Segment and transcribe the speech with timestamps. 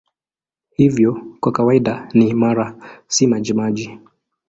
[0.75, 2.75] Hivyo kwa kawaida ni imara,
[3.07, 3.99] si majimaji.